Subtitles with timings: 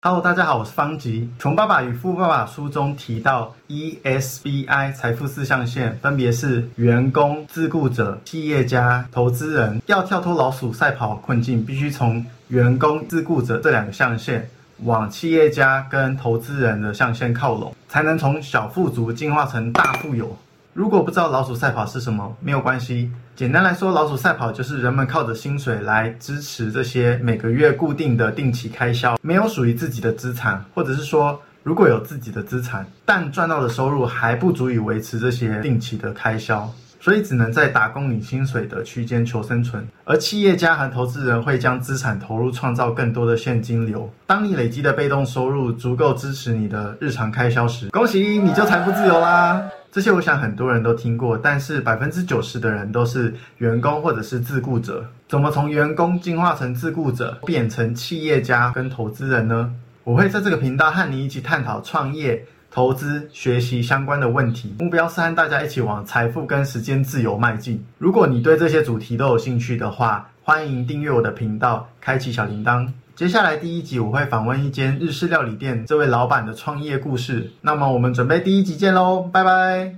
[0.00, 1.28] Hello，大家好，我是方吉。
[1.42, 9.82] 《穷爸爸与富爸爸》书中提到，ESBI 财富四象限分别是员工、自雇者、企业家、投资人。
[9.86, 14.48] 要跳脱老鼠赛跑困境，必须从员工、自雇者这两个象限
[14.84, 20.38] 往企业家跟投资人的象限靠拢，才能从小富足进化成大富有。
[20.78, 23.10] 如果不知道老鼠赛跑是什么，没有关系。
[23.34, 39.84] 简单来说，老鼠赛跑就是人们靠着薪水来支持这些每个月固定的定期开销，没有属于自己的资产，或者是说，如果有自己的资产，但赚到的收入还不足以维持这些定期的开销，所以只能在打工领薪水的区间求生存。
[40.04, 44.08] 而企业家和投资人会将资产投入，创造更多的现金流。
[44.28, 49.60] 当你累积的被动收入足够支持你的日常开销时，恭喜你就财富自由啦！
[49.90, 55.04] 这些我想很多人都听过，但是百分之九十的人都是员工或者是自雇者。
[55.28, 59.72] 怎么从员工进化成自雇者，变成企业家跟投资人呢？
[60.04, 67.84] 我会在这个频道和你一起探讨创业、投资、学习相关的问题，目标是和大家一起往财富跟时间自由迈进。
[67.98, 72.88] 如果你对这些主题都有兴趣的话，欢迎订阅我的频道，开启小铃铛。
[73.18, 77.50] 接下来第一集我会访问一间日式料理店这位老板的创业故事。
[77.62, 79.96] 那么我们准备第一集见喽，拜拜。